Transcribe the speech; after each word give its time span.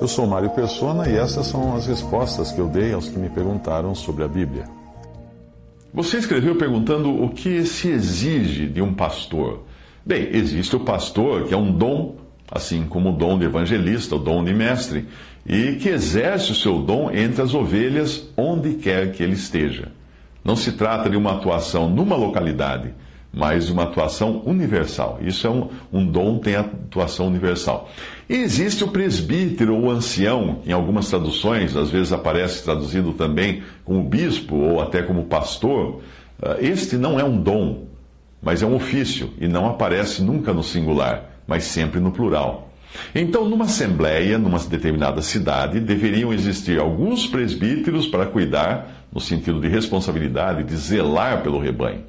Eu 0.00 0.06
sou 0.06 0.26
Mário 0.26 0.50
Persona 0.50 1.08
e 1.08 1.16
essas 1.16 1.46
são 1.46 1.74
as 1.74 1.86
respostas 1.86 2.52
que 2.52 2.60
eu 2.60 2.68
dei 2.68 2.92
aos 2.92 3.08
que 3.08 3.18
me 3.18 3.28
perguntaram 3.28 3.94
sobre 3.94 4.22
a 4.22 4.28
Bíblia. 4.28 4.64
Você 5.92 6.18
escreveu 6.18 6.54
perguntando 6.56 7.22
o 7.22 7.30
que 7.30 7.64
se 7.64 7.88
exige 7.88 8.66
de 8.66 8.80
um 8.80 8.94
pastor. 8.94 9.64
Bem, 10.06 10.28
existe 10.32 10.76
o 10.76 10.80
pastor, 10.80 11.44
que 11.44 11.54
é 11.54 11.56
um 11.56 11.72
dom 11.72 12.16
assim 12.50 12.84
como 12.84 13.10
o 13.10 13.12
dom 13.12 13.38
de 13.38 13.44
evangelista, 13.44 14.16
o 14.16 14.18
dom 14.18 14.42
de 14.42 14.54
mestre, 14.54 15.06
e 15.46 15.74
que 15.74 15.88
exerce 15.88 16.52
o 16.52 16.54
seu 16.54 16.78
dom 16.78 17.10
entre 17.10 17.42
as 17.42 17.54
ovelhas 17.54 18.28
onde 18.36 18.74
quer 18.74 19.12
que 19.12 19.22
ele 19.22 19.34
esteja. 19.34 19.88
Não 20.44 20.56
se 20.56 20.72
trata 20.72 21.10
de 21.10 21.16
uma 21.16 21.32
atuação 21.32 21.90
numa 21.90 22.16
localidade, 22.16 22.94
mas 23.32 23.70
uma 23.70 23.84
atuação 23.84 24.42
universal. 24.44 25.18
Isso 25.20 25.46
é 25.46 25.50
um, 25.50 25.68
um 25.92 26.06
dom, 26.06 26.38
tem 26.38 26.56
atuação 26.56 27.26
universal. 27.26 27.90
E 28.28 28.34
existe 28.34 28.82
o 28.84 28.88
presbítero 28.88 29.76
ou 29.76 29.90
ancião, 29.90 30.60
em 30.66 30.72
algumas 30.72 31.08
traduções, 31.08 31.76
às 31.76 31.90
vezes 31.90 32.12
aparece 32.12 32.64
traduzido 32.64 33.12
também 33.12 33.62
como 33.84 34.02
bispo 34.02 34.56
ou 34.56 34.80
até 34.80 35.02
como 35.02 35.24
pastor. 35.24 36.00
Ah, 36.42 36.56
este 36.60 36.96
não 36.96 37.18
é 37.18 37.24
um 37.24 37.40
dom, 37.40 37.84
mas 38.42 38.62
é 38.62 38.66
um 38.66 38.74
ofício 38.74 39.30
e 39.40 39.46
não 39.46 39.66
aparece 39.66 40.22
nunca 40.22 40.52
no 40.52 40.62
singular 40.62 41.28
mas 41.48 41.64
sempre 41.64 41.98
no 41.98 42.12
plural. 42.12 42.70
Então, 43.14 43.48
numa 43.48 43.64
assembleia, 43.64 44.38
numa 44.38 44.58
determinada 44.58 45.22
cidade, 45.22 45.80
deveriam 45.80 46.32
existir 46.32 46.78
alguns 46.78 47.26
presbíteros 47.26 48.06
para 48.06 48.26
cuidar, 48.26 49.06
no 49.10 49.20
sentido 49.20 49.58
de 49.58 49.68
responsabilidade, 49.68 50.62
de 50.64 50.76
zelar 50.76 51.42
pelo 51.42 51.58
rebanho. 51.58 52.04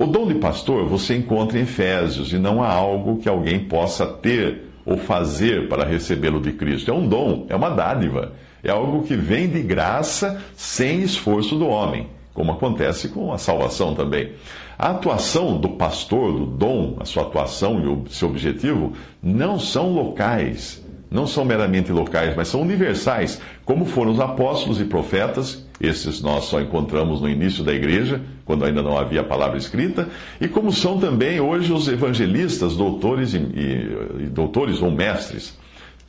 O 0.00 0.06
dom 0.06 0.26
de 0.26 0.36
pastor 0.36 0.86
você 0.86 1.14
encontra 1.14 1.58
em 1.58 1.62
Efésios 1.64 2.32
e 2.32 2.38
não 2.38 2.62
há 2.62 2.72
algo 2.72 3.18
que 3.18 3.28
alguém 3.28 3.60
possa 3.60 4.06
ter 4.06 4.62
ou 4.86 4.96
fazer 4.96 5.68
para 5.68 5.84
recebê-lo 5.84 6.40
de 6.40 6.52
Cristo. 6.52 6.90
É 6.90 6.94
um 6.94 7.06
dom, 7.06 7.44
é 7.50 7.54
uma 7.54 7.68
dádiva, 7.68 8.32
é 8.64 8.70
algo 8.70 9.02
que 9.02 9.14
vem 9.14 9.46
de 9.46 9.60
graça 9.60 10.42
sem 10.56 11.02
esforço 11.02 11.54
do 11.54 11.68
homem, 11.68 12.06
como 12.32 12.50
acontece 12.50 13.08
com 13.08 13.30
a 13.30 13.36
salvação 13.36 13.94
também. 13.94 14.32
A 14.78 14.88
atuação 14.92 15.60
do 15.60 15.68
pastor, 15.68 16.32
do 16.32 16.46
dom, 16.46 16.96
a 16.98 17.04
sua 17.04 17.24
atuação 17.24 17.78
e 17.78 17.86
o 17.86 18.04
seu 18.08 18.30
objetivo 18.30 18.94
não 19.22 19.58
são 19.58 19.92
locais, 19.92 20.82
não 21.10 21.26
são 21.26 21.44
meramente 21.44 21.92
locais, 21.92 22.34
mas 22.34 22.48
são 22.48 22.62
universais, 22.62 23.38
como 23.66 23.84
foram 23.84 24.12
os 24.12 24.20
apóstolos 24.20 24.80
e 24.80 24.84
profetas, 24.86 25.68
esses 25.80 26.20
nós 26.20 26.44
só 26.44 26.60
encontramos 26.60 27.20
no 27.20 27.28
início 27.28 27.64
da 27.64 27.72
igreja, 27.72 28.20
quando 28.44 28.64
ainda 28.64 28.82
não 28.82 28.98
havia 28.98 29.22
a 29.22 29.24
palavra 29.24 29.56
escrita, 29.56 30.08
e 30.40 30.46
como 30.46 30.72
são 30.72 30.98
também 30.98 31.40
hoje 31.40 31.72
os 31.72 31.88
evangelistas, 31.88 32.76
doutores 32.76 33.32
e, 33.32 33.38
e, 33.38 34.24
e 34.24 34.26
doutores 34.26 34.82
ou 34.82 34.90
mestres. 34.90 35.58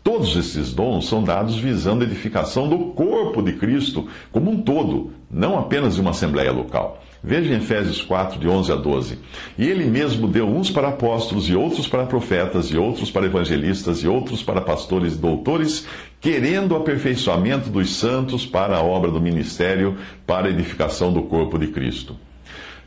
Todos 0.03 0.35
esses 0.35 0.73
dons 0.73 1.07
são 1.07 1.23
dados 1.23 1.55
visando 1.55 2.03
a 2.03 2.07
edificação 2.07 2.67
do 2.67 2.77
corpo 2.93 3.41
de 3.41 3.53
Cristo 3.53 4.07
como 4.31 4.49
um 4.49 4.61
todo, 4.61 5.11
não 5.29 5.59
apenas 5.59 5.93
de 5.93 6.01
uma 6.01 6.09
assembleia 6.09 6.51
local. 6.51 7.03
Veja 7.23 7.53
em 7.53 7.57
Efésios 7.57 8.01
4, 8.01 8.39
de 8.39 8.47
11 8.47 8.71
a 8.71 8.75
12. 8.75 9.19
E 9.55 9.67
ele 9.67 9.85
mesmo 9.85 10.27
deu 10.27 10.47
uns 10.47 10.71
para 10.71 10.87
apóstolos, 10.87 11.47
e 11.47 11.55
outros 11.55 11.87
para 11.87 12.07
profetas, 12.07 12.71
e 12.71 12.77
outros 12.77 13.11
para 13.11 13.27
evangelistas, 13.27 13.99
e 13.99 14.07
outros 14.07 14.41
para 14.41 14.59
pastores 14.59 15.13
e 15.13 15.17
doutores, 15.17 15.85
querendo 16.19 16.71
o 16.71 16.77
aperfeiçoamento 16.77 17.69
dos 17.69 17.95
santos 17.95 18.43
para 18.43 18.77
a 18.77 18.83
obra 18.83 19.11
do 19.11 19.21
ministério, 19.21 19.97
para 20.25 20.47
a 20.47 20.49
edificação 20.49 21.13
do 21.13 21.21
corpo 21.21 21.59
de 21.59 21.67
Cristo. 21.67 22.15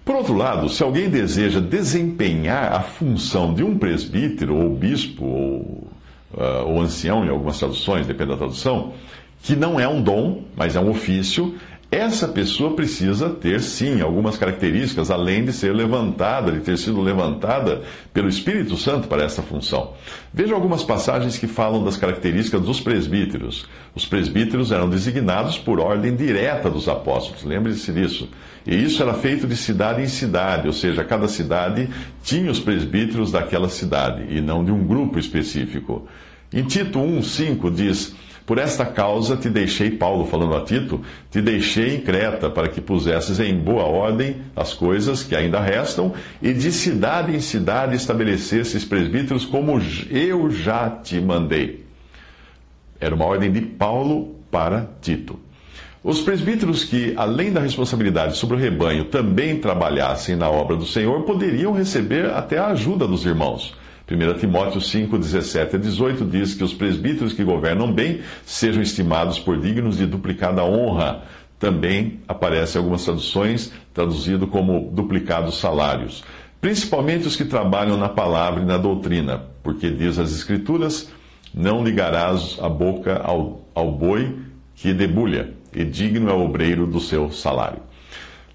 Por 0.04 0.16
outro 0.16 0.34
lado, 0.34 0.68
se 0.68 0.82
alguém 0.82 1.08
deseja 1.08 1.60
desempenhar 1.60 2.72
a 2.72 2.80
função 2.80 3.54
de 3.54 3.62
um 3.62 3.78
presbítero, 3.78 4.56
ou 4.56 4.74
bispo, 4.74 5.24
ou, 5.24 5.88
ou 6.66 6.80
ancião, 6.80 7.24
em 7.24 7.28
algumas 7.28 7.58
traduções, 7.58 8.06
depende 8.06 8.30
da 8.30 8.36
tradução, 8.36 8.92
que 9.42 9.54
não 9.54 9.78
é 9.78 9.86
um 9.86 10.02
dom, 10.02 10.42
mas 10.56 10.74
é 10.74 10.80
um 10.80 10.90
ofício, 10.90 11.54
essa 11.90 12.26
pessoa 12.26 12.74
precisa 12.74 13.30
ter, 13.30 13.60
sim, 13.60 14.00
algumas 14.00 14.36
características, 14.36 15.10
além 15.10 15.44
de 15.44 15.52
ser 15.52 15.72
levantada, 15.72 16.50
de 16.50 16.60
ter 16.60 16.76
sido 16.76 17.00
levantada 17.00 17.82
pelo 18.12 18.28
Espírito 18.28 18.76
Santo 18.76 19.06
para 19.06 19.22
essa 19.22 19.42
função. 19.42 19.92
Veja 20.32 20.54
algumas 20.54 20.82
passagens 20.82 21.38
que 21.38 21.46
falam 21.46 21.84
das 21.84 21.96
características 21.96 22.62
dos 22.62 22.80
presbíteros. 22.80 23.66
Os 23.94 24.06
presbíteros 24.06 24.72
eram 24.72 24.88
designados 24.88 25.58
por 25.58 25.78
ordem 25.78 26.16
direta 26.16 26.68
dos 26.68 26.88
apóstolos, 26.88 27.44
lembre-se 27.44 27.92
disso. 27.92 28.28
E 28.66 28.74
isso 28.74 29.02
era 29.02 29.14
feito 29.14 29.46
de 29.46 29.56
cidade 29.56 30.02
em 30.02 30.08
cidade, 30.08 30.66
ou 30.66 30.72
seja, 30.72 31.04
cada 31.04 31.28
cidade 31.28 31.88
tinha 32.22 32.50
os 32.50 32.58
presbíteros 32.58 33.30
daquela 33.30 33.68
cidade, 33.68 34.24
e 34.30 34.40
não 34.40 34.64
de 34.64 34.72
um 34.72 34.84
grupo 34.84 35.18
específico. 35.18 36.08
Em 36.52 36.62
Tito 36.62 36.98
1,5 36.98 37.72
diz. 37.74 38.14
Por 38.46 38.58
esta 38.58 38.84
causa 38.84 39.36
te 39.36 39.48
deixei, 39.48 39.90
Paulo 39.90 40.26
falando 40.26 40.54
a 40.54 40.60
Tito, 40.62 41.00
te 41.30 41.40
deixei 41.40 41.96
em 41.96 42.00
Creta, 42.00 42.50
para 42.50 42.68
que 42.68 42.80
pusesses 42.80 43.40
em 43.40 43.56
boa 43.56 43.84
ordem 43.84 44.36
as 44.54 44.74
coisas 44.74 45.22
que 45.22 45.34
ainda 45.34 45.60
restam, 45.60 46.12
e 46.42 46.52
de 46.52 46.70
cidade 46.70 47.34
em 47.34 47.40
cidade 47.40 47.96
estabelecesses 47.96 48.84
presbíteros, 48.84 49.46
como 49.46 49.80
eu 50.10 50.50
já 50.50 50.90
te 50.90 51.18
mandei. 51.20 51.84
Era 53.00 53.14
uma 53.14 53.24
ordem 53.24 53.50
de 53.50 53.62
Paulo 53.62 54.36
para 54.50 54.90
Tito. 55.00 55.38
Os 56.02 56.20
presbíteros 56.20 56.84
que, 56.84 57.14
além 57.16 57.50
da 57.50 57.60
responsabilidade 57.60 58.36
sobre 58.36 58.56
o 58.56 58.58
rebanho, 58.58 59.06
também 59.06 59.58
trabalhassem 59.58 60.36
na 60.36 60.50
obra 60.50 60.76
do 60.76 60.84
Senhor, 60.84 61.22
poderiam 61.22 61.72
receber 61.72 62.26
até 62.26 62.58
a 62.58 62.66
ajuda 62.66 63.06
dos 63.06 63.24
irmãos. 63.24 63.74
1 64.10 64.38
Timóteo 64.38 64.82
5, 64.82 65.16
17 65.18 65.76
a 65.76 65.78
18 65.78 66.26
diz 66.26 66.54
que 66.54 66.62
os 66.62 66.74
presbíteros 66.74 67.32
que 67.32 67.42
governam 67.42 67.90
bem 67.90 68.20
sejam 68.44 68.82
estimados 68.82 69.38
por 69.38 69.58
dignos 69.58 69.96
de 69.96 70.04
duplicada 70.04 70.62
honra. 70.62 71.22
Também 71.58 72.20
aparece 72.28 72.76
em 72.76 72.80
algumas 72.80 73.02
traduções 73.04 73.72
traduzido 73.94 74.46
como 74.46 74.90
duplicados 74.92 75.58
salários. 75.58 76.22
Principalmente 76.60 77.26
os 77.26 77.36
que 77.36 77.46
trabalham 77.46 77.96
na 77.96 78.08
palavra 78.08 78.62
e 78.62 78.66
na 78.66 78.76
doutrina, 78.76 79.42
porque 79.62 79.90
diz 79.90 80.18
as 80.18 80.32
Escrituras: 80.32 81.10
não 81.54 81.82
ligarás 81.82 82.58
a 82.60 82.68
boca 82.68 83.22
ao, 83.24 83.66
ao 83.74 83.90
boi 83.90 84.36
que 84.74 84.92
debulha, 84.92 85.54
e 85.72 85.82
digno 85.82 86.28
é 86.28 86.32
o 86.34 86.44
obreiro 86.44 86.86
do 86.86 87.00
seu 87.00 87.30
salário. 87.30 87.80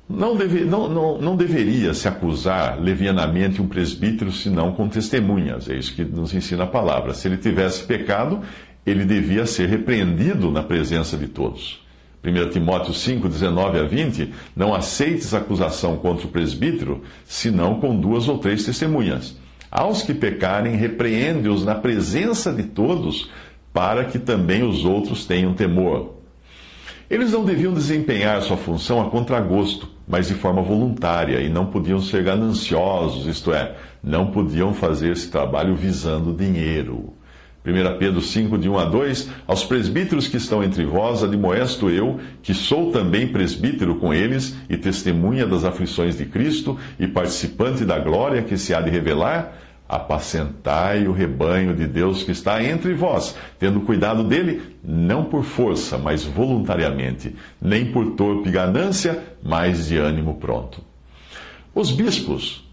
Não, 0.09 0.35
deve, 0.35 0.65
não, 0.65 0.89
não, 0.89 1.21
não 1.21 1.35
deveria 1.35 1.93
se 1.93 2.07
acusar 2.07 2.81
levianamente 2.81 3.61
um 3.61 3.67
presbítero 3.67 4.31
senão 4.31 4.71
com 4.71 4.89
testemunhas. 4.89 5.69
É 5.69 5.75
isso 5.75 5.93
que 5.93 6.03
nos 6.03 6.33
ensina 6.33 6.63
a 6.63 6.67
palavra. 6.67 7.13
Se 7.13 7.27
ele 7.27 7.37
tivesse 7.37 7.83
pecado, 7.83 8.41
ele 8.83 9.05
devia 9.05 9.45
ser 9.45 9.69
repreendido 9.69 10.49
na 10.49 10.63
presença 10.63 11.15
de 11.15 11.27
todos. 11.27 11.85
1 12.23 12.49
Timóteo 12.49 12.91
5, 12.91 13.29
19 13.29 13.79
a 13.79 13.83
20, 13.83 14.33
não 14.55 14.73
aceites 14.73 15.33
acusação 15.33 15.95
contra 15.97 16.25
o 16.25 16.31
presbítero, 16.31 17.03
senão 17.23 17.79
com 17.79 17.95
duas 17.95 18.27
ou 18.27 18.39
três 18.39 18.65
testemunhas. 18.65 19.37
Aos 19.69 20.01
que 20.01 20.15
pecarem, 20.15 20.75
repreende-os 20.75 21.63
na 21.63 21.75
presença 21.75 22.51
de 22.51 22.63
todos, 22.63 23.29
para 23.71 24.05
que 24.05 24.17
também 24.17 24.63
os 24.63 24.83
outros 24.83 25.25
tenham 25.27 25.53
temor. 25.53 26.18
Eles 27.09 27.31
não 27.31 27.43
deviam 27.43 27.73
desempenhar 27.73 28.39
sua 28.43 28.55
função 28.55 29.01
a 29.01 29.09
contragosto, 29.09 29.89
mas 30.07 30.27
de 30.27 30.35
forma 30.35 30.61
voluntária, 30.61 31.41
e 31.41 31.49
não 31.49 31.65
podiam 31.65 31.99
ser 31.99 32.23
gananciosos, 32.23 33.25
isto 33.25 33.51
é, 33.51 33.75
não 34.03 34.27
podiam 34.27 34.75
fazer 34.75 35.11
esse 35.11 35.27
trabalho 35.31 35.75
visando 35.75 36.31
dinheiro. 36.31 37.13
1 37.65 37.97
Pedro 37.97 38.21
5, 38.21 38.57
de 38.59 38.69
1 38.69 38.77
a 38.77 38.85
2: 38.85 39.29
Aos 39.47 39.63
presbíteros 39.63 40.27
que 40.27 40.37
estão 40.37 40.63
entre 40.63 40.85
vós, 40.85 41.23
admoesto 41.23 41.89
eu, 41.89 42.19
que 42.43 42.53
sou 42.53 42.91
também 42.91 43.27
presbítero 43.27 43.95
com 43.95 44.13
eles, 44.13 44.55
e 44.69 44.77
testemunha 44.77 45.47
das 45.47 45.63
aflições 45.63 46.15
de 46.15 46.25
Cristo, 46.25 46.77
e 46.99 47.07
participante 47.07 47.83
da 47.85 47.97
glória 47.97 48.43
que 48.43 48.55
se 48.55 48.71
há 48.71 48.81
de 48.81 48.89
revelar, 48.91 49.57
apacentai 49.89 51.07
o 51.07 51.11
rebanho 51.11 51.75
de 51.75 51.87
Deus 51.87 52.21
que 52.21 52.31
está 52.31 52.63
entre 52.63 52.93
vós, 52.93 53.35
tendo 53.57 53.81
cuidado 53.81 54.23
dele, 54.23 54.61
não 54.83 55.25
por 55.25 55.43
força, 55.43 55.97
mas 55.97 56.23
voluntariamente, 56.23 57.35
nem 57.59 57.91
por 57.91 58.11
torpe 58.11 58.51
ganância, 58.51 59.23
mas 59.41 59.87
de 59.87 59.97
ânimo 59.97 60.35
pronto. 60.35 60.79
Os 61.73 61.91
bispos, 61.91 62.63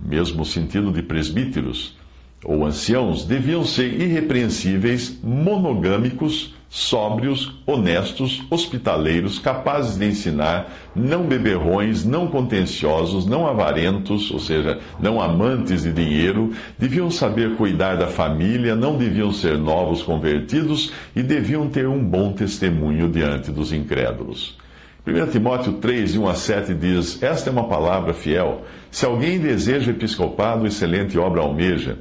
mesmo 0.00 0.44
sentido 0.44 0.92
de 0.92 1.02
presbíteros 1.02 1.96
ou 2.44 2.64
anciãos, 2.64 3.24
deviam 3.24 3.64
ser 3.64 4.00
irrepreensíveis, 4.00 5.18
monogâmicos, 5.24 6.54
sóbrios, 6.74 7.52
honestos, 7.64 8.42
hospitaleiros, 8.50 9.38
capazes 9.38 9.96
de 9.96 10.06
ensinar, 10.06 10.74
não 10.92 11.22
beberrões, 11.22 12.04
não 12.04 12.26
contenciosos, 12.26 13.26
não 13.26 13.46
avarentos, 13.46 14.28
ou 14.32 14.40
seja, 14.40 14.80
não 14.98 15.20
amantes 15.20 15.84
de 15.84 15.92
dinheiro, 15.92 16.50
deviam 16.76 17.12
saber 17.12 17.54
cuidar 17.54 17.94
da 17.94 18.08
família, 18.08 18.74
não 18.74 18.98
deviam 18.98 19.32
ser 19.32 19.56
novos 19.56 20.02
convertidos 20.02 20.92
e 21.14 21.22
deviam 21.22 21.68
ter 21.68 21.86
um 21.86 22.02
bom 22.04 22.32
testemunho 22.32 23.08
diante 23.08 23.52
dos 23.52 23.72
incrédulos. 23.72 24.58
1 25.06 25.30
Timóteo 25.30 25.74
3, 25.74 26.16
1 26.16 26.28
a 26.28 26.34
7 26.34 26.74
diz: 26.74 27.22
Esta 27.22 27.50
é 27.50 27.52
uma 27.52 27.68
palavra 27.68 28.12
fiel. 28.12 28.64
Se 28.90 29.06
alguém 29.06 29.38
deseja 29.38 29.92
episcopado, 29.92 30.66
excelente 30.66 31.16
obra 31.16 31.40
almeja. 31.40 31.98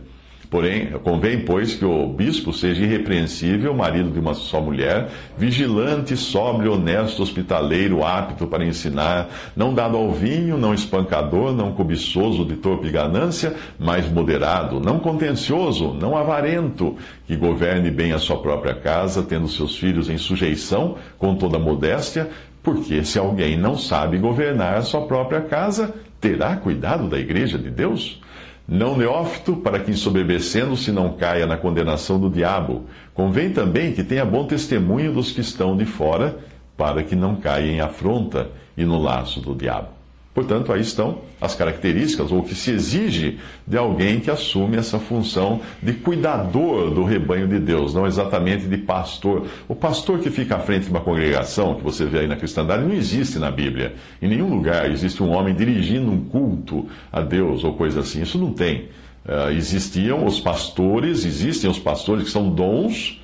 Porém, 0.53 0.91
convém, 1.03 1.39
pois, 1.39 1.73
que 1.73 1.83
o 1.83 2.05
bispo 2.05 2.53
seja 2.53 2.83
irrepreensível, 2.83 3.73
marido 3.73 4.11
de 4.11 4.19
uma 4.19 4.35
só 4.35 4.61
mulher, 4.61 5.09
vigilante, 5.35 6.15
sóbrio, 6.15 6.73
honesto, 6.73 7.23
hospitaleiro, 7.23 8.05
apto 8.05 8.45
para 8.45 8.63
ensinar, 8.63 9.29
não 9.55 9.73
dado 9.73 9.97
ao 9.97 10.11
vinho, 10.11 10.55
não 10.55 10.71
espancador, 10.71 11.53
não 11.53 11.71
cobiçoso 11.71 12.45
de 12.45 12.55
torpe 12.55 12.91
ganância, 12.91 13.55
mas 13.79 14.07
moderado, 14.07 14.79
não 14.79 14.99
contencioso, 14.99 15.91
não 15.91 16.15
avarento, 16.15 16.97
que 17.25 17.35
governe 17.35 17.89
bem 17.89 18.11
a 18.11 18.19
sua 18.19 18.37
própria 18.37 18.75
casa, 18.75 19.23
tendo 19.23 19.47
seus 19.47 19.75
filhos 19.75 20.07
em 20.07 20.19
sujeição, 20.19 20.97
com 21.17 21.33
toda 21.33 21.57
modéstia, 21.57 22.29
porque 22.61 23.03
se 23.03 23.17
alguém 23.17 23.57
não 23.57 23.75
sabe 23.75 24.19
governar 24.19 24.75
a 24.75 24.83
sua 24.83 25.01
própria 25.07 25.41
casa, 25.41 25.95
terá 26.21 26.55
cuidado 26.55 27.09
da 27.09 27.17
igreja 27.17 27.57
de 27.57 27.71
Deus? 27.71 28.21
Não 28.67 28.97
neófito, 28.97 29.57
para 29.57 29.79
que 29.79 29.91
ensoberbecendo-se 29.91 30.91
não 30.91 31.13
caia 31.13 31.45
na 31.45 31.57
condenação 31.57 32.19
do 32.19 32.29
diabo. 32.29 32.85
Convém 33.13 33.51
também 33.51 33.91
que 33.91 34.03
tenha 34.03 34.25
bom 34.25 34.45
testemunho 34.45 35.13
dos 35.13 35.31
que 35.31 35.41
estão 35.41 35.75
de 35.75 35.85
fora, 35.85 36.37
para 36.77 37.03
que 37.03 37.15
não 37.15 37.35
caia 37.35 37.71
em 37.71 37.81
afronta 37.81 38.49
e 38.77 38.85
no 38.85 39.01
laço 39.01 39.41
do 39.41 39.53
diabo. 39.53 39.89
Portanto, 40.33 40.73
aí 40.73 40.81
estão 40.81 41.19
as 41.39 41.53
características, 41.53 42.31
ou 42.31 42.39
o 42.39 42.43
que 42.43 42.55
se 42.55 42.71
exige 42.71 43.37
de 43.67 43.77
alguém 43.77 44.19
que 44.19 44.31
assume 44.31 44.77
essa 44.77 44.97
função 44.97 45.61
de 45.81 45.93
cuidador 45.93 46.89
do 46.89 47.03
rebanho 47.03 47.47
de 47.47 47.59
Deus, 47.59 47.93
não 47.93 48.07
exatamente 48.07 48.65
de 48.65 48.77
pastor. 48.77 49.45
O 49.67 49.75
pastor 49.75 50.19
que 50.19 50.31
fica 50.31 50.55
à 50.55 50.59
frente 50.59 50.85
de 50.85 50.89
uma 50.89 51.01
congregação, 51.01 51.75
que 51.75 51.83
você 51.83 52.05
vê 52.05 52.19
aí 52.19 52.27
na 52.27 52.35
cristandade, 52.35 52.83
não 52.83 52.93
existe 52.93 53.37
na 53.37 53.51
Bíblia. 53.51 53.93
Em 54.21 54.27
nenhum 54.27 54.49
lugar 54.49 54.89
existe 54.89 55.21
um 55.21 55.31
homem 55.31 55.53
dirigindo 55.53 56.09
um 56.09 56.23
culto 56.23 56.87
a 57.11 57.21
Deus 57.21 57.63
ou 57.63 57.73
coisa 57.73 57.99
assim. 57.99 58.23
Isso 58.23 58.39
não 58.39 58.51
tem. 58.51 58.89
Uh, 59.25 59.51
existiam 59.51 60.25
os 60.25 60.39
pastores, 60.39 61.25
existem 61.25 61.69
os 61.69 61.79
pastores 61.79 62.25
que 62.25 62.31
são 62.31 62.49
dons 62.49 63.22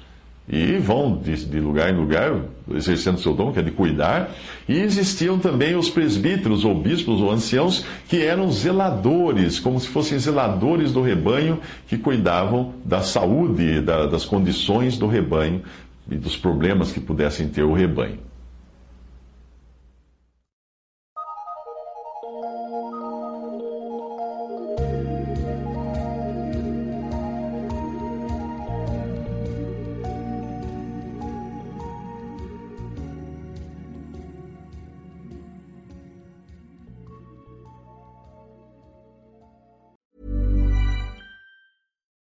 e 0.50 0.78
vão 0.78 1.16
de, 1.16 1.46
de, 1.46 1.60
lugar 1.60 1.94
em 1.94 1.96
lugar 1.96 2.42
exercendo 2.74 3.20
seu 3.20 3.36
dom, 3.36 3.52
que 3.52 3.60
é 3.60 3.62
de 3.62 3.70
cuidar. 3.70 4.32
E 4.68 4.80
existiam 4.80 5.38
também 5.38 5.76
os 5.76 5.90
presbíteros, 5.90 6.66
ou 6.66 6.74
bispos, 6.74 7.22
ou 7.22 7.32
anciãos, 7.32 7.86
que 8.08 8.24
eram 8.24 8.52
zeladores, 8.52 9.60
como 9.60 9.80
se 9.80 9.88
fossem 9.88 10.18
zeladores 10.18 10.92
do 10.92 11.02
rebanho, 11.02 11.60
que 11.88 11.98
cuidavam 11.98 12.74
da 12.84 13.02
saúde, 13.02 13.80
da, 13.82 14.08
das 14.08 14.26
condições 14.26 14.98
do 14.98 15.06
rebanho 15.06 15.62
e 16.10 16.16
dos 16.16 16.36
problemas 16.36 16.92
que 16.92 17.00
pudessem 17.00 17.48
ter 17.48 17.64
o 17.64 17.74
rebanho. 17.74 18.29